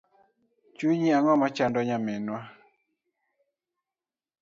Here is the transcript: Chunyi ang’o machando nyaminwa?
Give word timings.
Chunyi 0.77 1.09
ang’o 1.17 1.33
machando 1.41 1.79
nyaminwa? 1.87 2.39